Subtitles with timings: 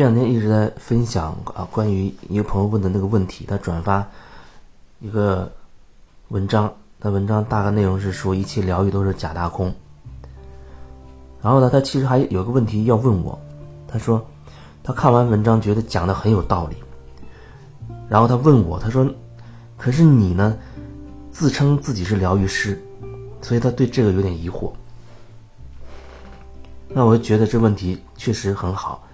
[0.00, 4.02] 这两天一直在分享啊，关于一个朋友问的那个问题，他转发
[4.98, 5.52] 一个
[6.28, 9.70] 文章，那文章大概内容是说一切疗愈都是假大空。
[11.42, 13.38] 然后呢，他其实还有个问题要问我，
[13.86, 14.26] 他说
[14.82, 16.76] 他看完文章觉得讲的很有道理，
[18.08, 19.06] 然后他问我，他说，
[19.76, 20.56] 可是你呢，
[21.30, 22.82] 自称自己是疗愈师，
[23.42, 24.72] 所以他对这个有点疑惑。
[26.88, 29.06] 那我就觉得这问题确实很好。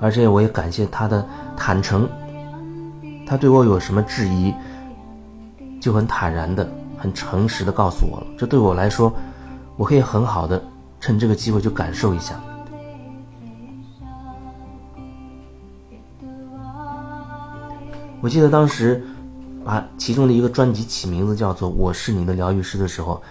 [0.00, 1.26] 而且我也感谢他的
[1.56, 2.08] 坦诚，
[3.26, 4.52] 他对我有什么质疑，
[5.80, 8.26] 就很坦然的、很诚实的告诉我了。
[8.38, 9.12] 这对我来说，
[9.76, 10.62] 我可以很好的
[11.00, 12.38] 趁这个机会就感受一下。
[18.20, 19.02] 我记得当时
[19.64, 23.22] 把其中的一个专辑起名字叫做《我是你的疗愈师》的时候，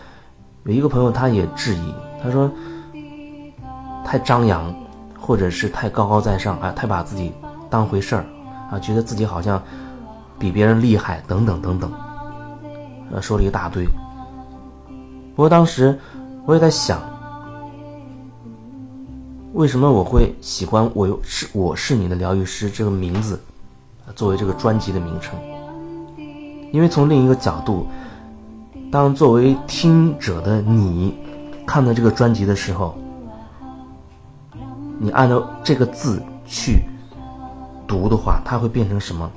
[0.65, 2.51] 有一个朋友他也质疑，他说
[4.05, 4.73] 太张扬。
[5.25, 7.31] 或者是太高高在上啊，太把自己
[7.69, 8.25] 当回事儿
[8.69, 9.63] 啊，觉得自己好像
[10.37, 11.89] 比别人厉害等等等等，
[13.09, 13.85] 呃，说了一大堆。
[15.33, 15.97] 不过当时
[16.45, 16.99] 我也在想，
[19.53, 23.39] 为什么我会喜欢我又是我是你的疗愈师这个名字
[24.15, 25.39] 作为这个专辑的名称？
[26.73, 27.87] 因为从另一个角度，
[28.91, 31.17] 当作为听者的你
[31.65, 32.93] 看到这个专辑的时候。
[35.03, 36.81] 你按照这个字去
[37.85, 39.29] 读的话，它会变成什么？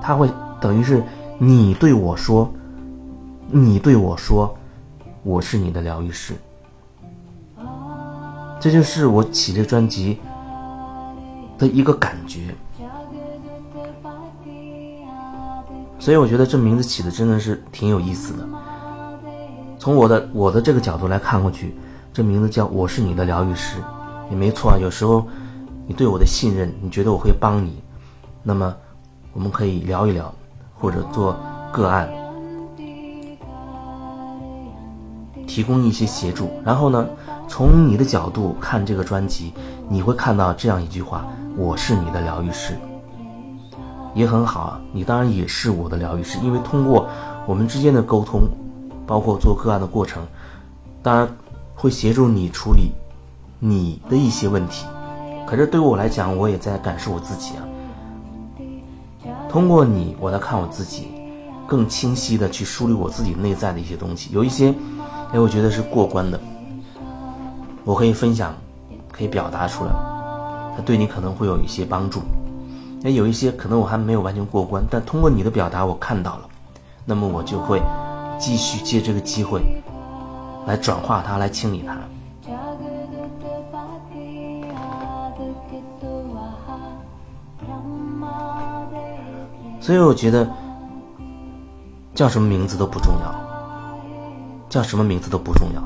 [0.00, 0.30] 它会
[0.60, 1.02] 等于是
[1.38, 2.48] 你对我说，
[3.48, 4.56] 你对我说，
[5.24, 6.34] 我是你的疗愈师。
[8.60, 10.20] 这就是我起这专辑
[11.58, 12.54] 的一个感觉。
[15.98, 18.48] 所以我觉得这名字起的真的是挺有意思的。
[19.80, 21.76] 从我的我的这个角度来看过去，
[22.12, 23.82] 这名字叫我是你的疗愈师。
[24.30, 25.26] 也没错啊，有时候
[25.86, 27.82] 你对我的信任，你觉得我会帮你，
[28.42, 28.74] 那么
[29.32, 30.32] 我们可以聊一聊，
[30.74, 31.36] 或者做
[31.72, 32.08] 个案，
[35.46, 36.50] 提供一些协助。
[36.64, 37.06] 然后呢，
[37.48, 39.52] 从你的角度看这个专辑，
[39.88, 42.74] 你会看到这样一句话：“我是你的疗愈师。”
[44.14, 47.08] 也很好啊，你当然也是我的疗愈师，因为通过
[47.46, 48.42] 我们之间的沟通，
[49.06, 50.22] 包括做个案的过程，
[51.02, 51.28] 当然
[51.74, 52.92] 会协助你处理。
[53.60, 54.86] 你的一些问题，
[55.46, 57.64] 可是对我来讲，我也在感受我自己啊。
[59.48, 61.08] 通过你，我在看我自己，
[61.66, 64.30] 更清晰的去梳理我自己内在的一些东西。
[64.32, 64.72] 有一些，
[65.32, 66.38] 哎，我觉得是过关的，
[67.84, 68.54] 我可以分享，
[69.10, 69.90] 可以表达出来，
[70.76, 72.20] 它对你可能会有一些帮助。
[73.00, 76.48] 那有一些可能我还没有完全过关，但通过你的表达，我看到了，
[77.04, 77.82] 那么我就会
[78.38, 79.62] 继续借这个机会
[80.66, 81.96] 来转化它，来清理它。
[89.88, 90.46] 所以我觉得，
[92.14, 93.34] 叫什么名字都不重要，
[94.68, 95.82] 叫什么名字都不重要。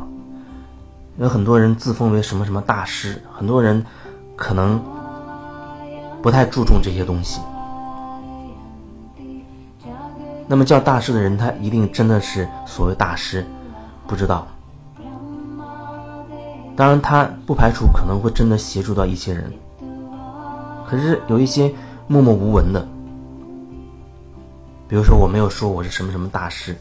[1.19, 3.87] 有很多人自封为什么什么大师，很多人
[4.35, 4.83] 可能
[6.21, 7.41] 不太注重这些东西。
[10.49, 13.47] 那么叫大师的人，他一定真的是所谓大师？
[14.09, 14.49] 不知道。
[16.75, 19.53] 当然，他不排除可能会真的协助到一些人。
[20.89, 21.73] 可是有一些
[22.09, 22.85] 默默无闻的。
[24.93, 26.77] 比如说，我没有说我是什么什么大师，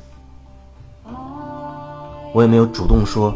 [2.34, 3.34] 我也没有主动说，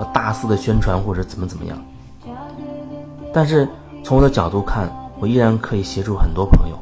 [0.00, 1.78] 呃，大肆的宣传或者怎么怎么样。
[3.32, 3.68] 但是
[4.02, 4.90] 从我的角度看，
[5.20, 6.76] 我依然可以协助很多朋友，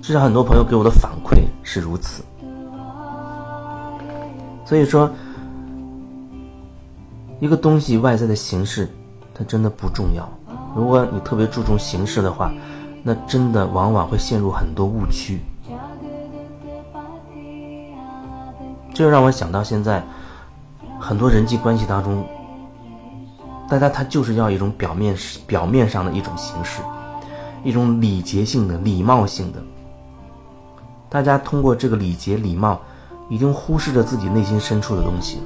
[0.00, 2.22] 至少很多朋友给我的反馈是如此。
[4.64, 5.10] 所以说，
[7.40, 8.88] 一个东西外在的形式，
[9.34, 10.30] 它真的不重要。
[10.76, 12.52] 如果你特别注重形式的话，
[13.02, 15.40] 那真的往往会陷入很多误区，
[18.92, 20.02] 这就让我想到现在
[20.98, 22.22] 很多人际关系当中，
[23.68, 25.16] 大家他就是要一种表面
[25.46, 26.82] 表面上的一种形式，
[27.64, 29.62] 一种礼节性的、礼貌性的。
[31.08, 32.78] 大家通过这个礼节、礼貌，
[33.28, 35.40] 已经忽视了自己内心深处的东西。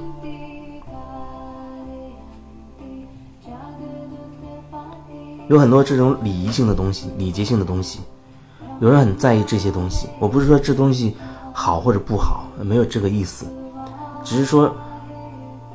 [5.47, 7.99] 有很多这种礼仪性的东西、礼节性的东西，
[8.79, 10.07] 有人很在意这些东西。
[10.19, 11.15] 我不是说这东西
[11.53, 13.45] 好或者不好，没有这个意思，
[14.23, 14.73] 只是说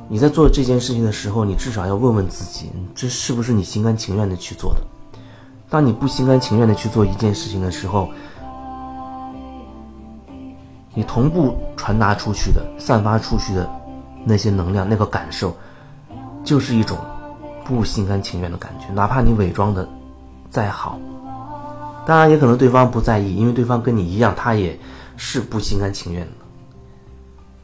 [0.09, 4.81] 你在做这件事情的时候，你至少要问问自己，这是不是你心甘情愿的去做的？
[5.69, 8.09] 当你不心甘情愿的去做一件事情的时候，
[10.93, 13.69] 你同步传达出去的、散发出去的
[14.25, 15.55] 那些能量、那个感受，
[16.43, 16.97] 就是一种
[17.71, 19.87] 不心甘情愿的感觉，哪怕你伪装的
[20.49, 20.99] 再好，
[22.05, 24.77] 当然也可能对方不在意，因为对方跟你一样，他也
[25.15, 26.31] 是不心甘情愿的。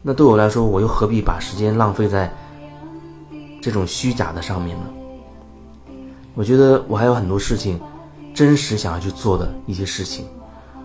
[0.01, 2.33] 那对我来说，我又何必把时间浪费在
[3.61, 4.85] 这种虚假的上面呢？
[6.35, 7.77] 我觉得我还有很多事情，
[8.33, 10.25] 真实想要去做的一些事情，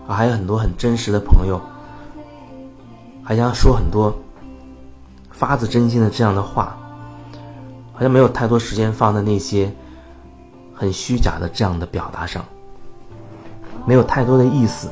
[0.05, 1.61] 啊，还有很多很真实的朋友，
[3.23, 4.13] 还想说很多
[5.31, 6.77] 发自真心的这样的话。
[7.93, 9.71] 好像没有太多时间放在那些
[10.73, 12.43] 很虚假的这样的表达上，
[13.85, 14.89] 没有太多的意思。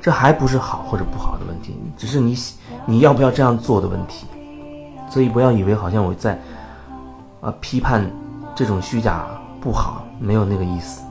[0.00, 2.36] 这还不是好或者不好的问题，只是你
[2.86, 4.26] 你要不要这样做的问题。
[5.10, 6.38] 所以不要以为好像我在
[7.40, 8.10] 啊批判
[8.54, 9.26] 这种虚假
[9.60, 11.02] 不好，没有那个意思。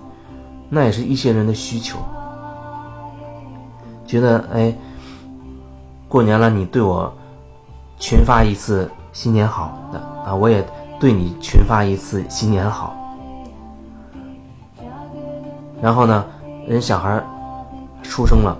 [0.69, 1.97] 那也是一些人的需求，
[4.05, 4.75] 觉得哎，
[6.07, 7.11] 过年了你对我
[7.99, 10.16] 群发一次新年好的。
[10.27, 10.61] 啊，我也
[10.99, 12.93] 对你群发一次新年好。
[15.81, 16.25] 然后呢，
[16.67, 17.23] 人小孩
[18.03, 18.57] 出生了，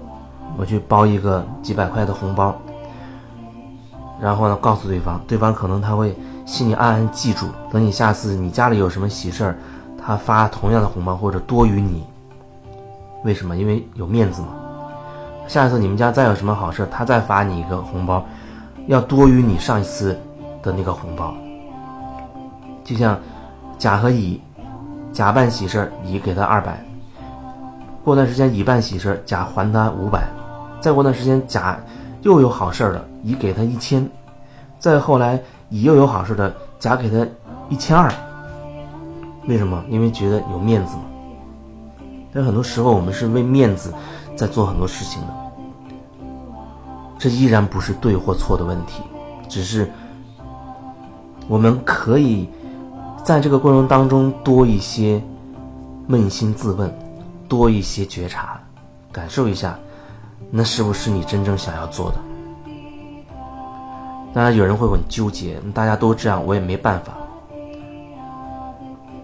[0.57, 2.55] 我去包一个几百块的红包。
[4.21, 6.15] 然后呢，告诉对方，对方可能他会
[6.45, 9.55] 心里暗暗记住，等你下次你家里有什么喜事儿，
[10.01, 12.05] 他发同样的红包或者多于你。
[13.25, 13.57] 为什么？
[13.57, 14.47] 因为有面子嘛。
[15.47, 18.23] 下一次你们家再有什么好事，他再发你一个红包，
[18.85, 20.17] 要多于你上一次
[20.61, 21.33] 的那个红包。
[22.87, 23.19] 就像
[23.77, 24.39] 甲和乙，
[25.11, 26.81] 甲办喜事儿，乙给他二百。
[28.01, 30.25] 过段时间乙办喜事儿，甲还他五百。
[30.79, 31.77] 再过段时间甲
[32.21, 34.09] 又有好事儿了，乙给他一千。
[34.79, 35.37] 再后来
[35.67, 37.27] 乙又有好事的，甲给他
[37.67, 38.09] 一千二。
[39.47, 39.83] 为什么？
[39.89, 41.03] 因为觉得有面子嘛。
[42.31, 43.93] 但很多时候我们是为面子
[44.33, 45.27] 在做很多事情的，
[47.19, 49.03] 这依然不是对或错的问题，
[49.49, 49.91] 只是
[51.49, 52.47] 我们可以。
[53.27, 55.21] 在这个过程当中，多一些
[56.07, 56.89] 扪心自问，
[57.50, 58.57] 多一些觉察，
[59.12, 59.77] 感受一下，
[60.50, 62.18] 那是不是你真正想要做的？
[64.33, 67.12] 当然，有人会很纠结，大家都这样，我也没办法。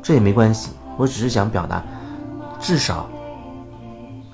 [0.02, 1.82] 这也没关系，我只是想表达，
[2.60, 3.08] 至少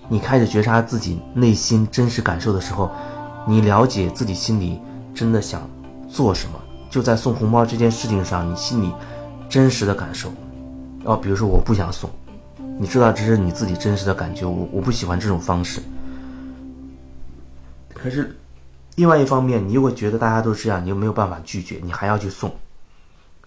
[0.07, 2.89] 你开始觉察自己内心真实感受的时候，
[3.45, 4.81] 你了解自己心里
[5.13, 5.61] 真的想
[6.09, 6.53] 做什么。
[6.89, 8.91] 就在送红包这件事情上，你心里。
[9.49, 10.31] 真实的感受，
[11.03, 12.07] 哦，比如说我不想送，
[12.79, 15.81] 你知道这是你自己真实的感觉，我我不喜欢这种方式。
[17.93, 18.37] 可是，
[18.95, 22.53] 另外一方面，你又会觉得大家都这样，你又没有办法拒绝，你还要去送。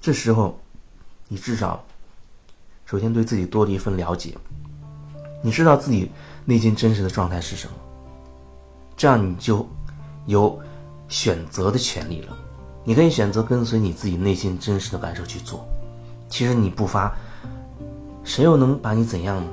[0.01, 0.59] 这时候，
[1.29, 1.83] 你至少，
[2.85, 4.37] 首先对自己多了一份了解，
[5.41, 6.11] 你知道自己
[6.45, 7.75] 内心真实的状态是什么，
[8.97, 9.67] 这样你就
[10.27, 10.61] 有
[11.09, 12.37] 选择的权利了，
[12.85, 15.65] 你可以选择跟随你自己内心真实的感受去做。
[16.32, 17.12] 其实你不发，
[18.25, 19.52] 谁又能把你怎样呢？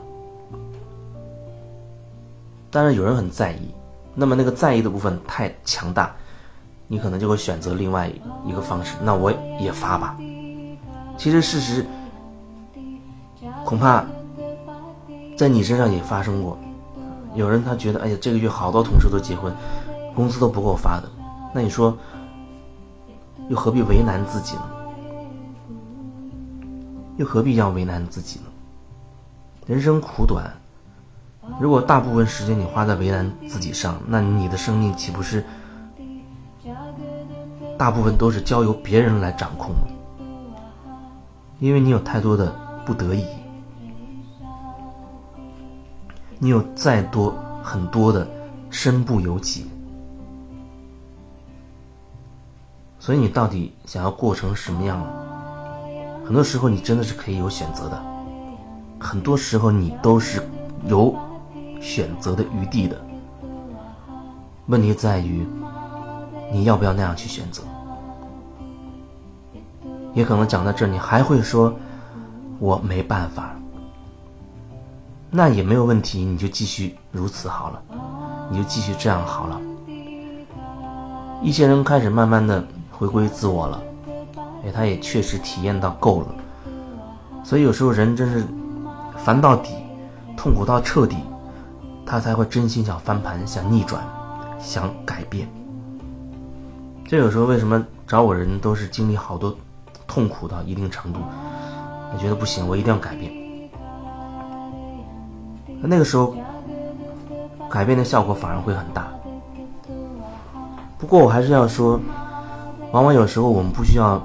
[2.71, 3.75] 当然有人很在意，
[4.15, 6.15] 那么那个在意的部分太强大，
[6.87, 8.09] 你可能就会选择另外
[8.45, 8.95] 一个方式。
[9.03, 9.29] 那我
[9.59, 10.17] 也发吧。
[11.17, 11.85] 其实事实
[13.65, 14.05] 恐怕
[15.35, 16.57] 在你身上也发生过。
[17.35, 19.53] 有人他觉得，哎呀，这个月好多同事都结婚，
[20.15, 21.09] 工资都不够发的。
[21.53, 21.97] 那你说，
[23.49, 24.78] 又何必为难自己呢？
[27.19, 28.45] 又何必要为难自己呢？
[29.67, 30.49] 人生苦短，
[31.59, 35.43] 如果大部分时间你花在为难自己上，那你的生命岂不是
[37.77, 39.75] 大部分都是交由别人来掌控？
[41.59, 43.25] 因为你有太多的不得已，
[46.37, 48.25] 你有再多很多的
[48.69, 49.65] 身不由己，
[52.97, 55.05] 所以你到底想要过成什么样？
[56.29, 57.99] 很多时候你真的是可以有选择的，
[58.99, 60.47] 很多时候你都是
[60.85, 61.11] 有
[61.81, 62.95] 选择的余地的。
[64.67, 65.43] 问题在于
[66.53, 67.63] 你要不要那样去选择。
[70.13, 71.73] 也可能讲到这，你还会说
[72.59, 73.55] 我没办法，
[75.31, 77.81] 那也没有问题，你就继续如此好了，
[78.51, 79.59] 你就继续这样好了。
[81.41, 83.81] 一些人开始慢慢的回归自我了。
[84.65, 86.27] 哎，他也确实体验到够了，
[87.45, 88.43] 所以有时候人真是
[89.15, 89.69] 烦到底，
[90.35, 91.15] 痛苦到彻底，
[92.05, 94.03] 他才会真心想翻盘、想逆转、
[94.59, 95.47] 想改变。
[97.07, 99.55] 这有时候为什么找我人都是经历好多
[100.05, 101.21] 痛苦到一定程度，
[102.13, 103.31] 我觉得不行，我一定要改变。
[105.81, 106.35] 那个时候
[107.69, 109.07] 改变的效果反而会很大。
[110.97, 111.97] 不过我还是要说，
[112.91, 114.21] 往往有时候我们不需要。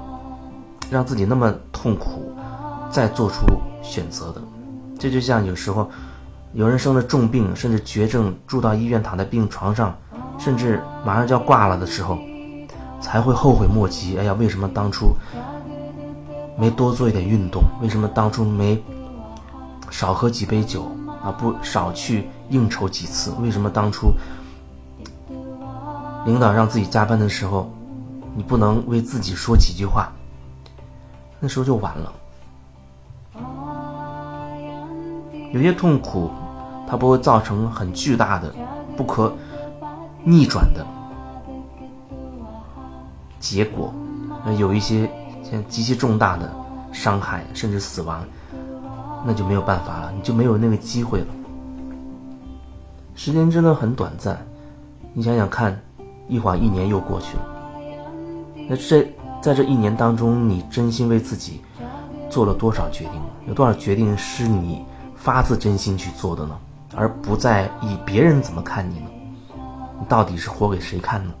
[0.89, 2.31] 让自己那么痛苦，
[2.89, 3.45] 再做出
[3.81, 4.41] 选择的。
[4.97, 5.89] 这就像有时候
[6.53, 9.95] 有人生了重病，甚至绝症，住到医院躺在病床上，
[10.37, 12.17] 甚至马上就要挂了的时候，
[13.01, 14.17] 才会后悔莫及。
[14.17, 15.15] 哎呀，为什么当初
[16.57, 17.63] 没多做一点运动？
[17.81, 18.81] 为什么当初没
[19.89, 20.89] 少喝几杯酒
[21.21, 21.31] 啊？
[21.31, 23.31] 不少去应酬几次？
[23.41, 24.13] 为什么当初
[26.25, 27.69] 领导让自己加班的时候？
[28.37, 30.11] 你不能为自己说几句话，
[31.45, 32.11] 那时候就晚了。
[35.53, 36.31] 有些痛苦，
[36.89, 38.51] 它不会造成很巨大的、
[38.97, 39.31] 不可
[40.23, 40.83] 逆转的
[43.39, 43.93] 结果。
[44.43, 45.07] 那有一些
[45.43, 46.51] 像极其重大的
[46.91, 48.25] 伤害，甚至死亡，
[49.23, 51.27] 那就没有办法了，你就没有那个机会了。
[53.13, 54.35] 时间真的很短暂，
[55.13, 55.79] 你想想看，
[56.27, 57.43] 一晃一年又过去了。
[58.67, 59.07] 那这
[59.45, 61.61] 在这一年当中，你真心为自己
[62.31, 63.21] 做了多少决定？
[63.47, 64.83] 有多少决定是你
[65.15, 66.57] 发自真心去做的呢？
[66.95, 69.05] 而不再以别人怎么看你呢？
[69.99, 71.31] 你到底是活给谁看呢？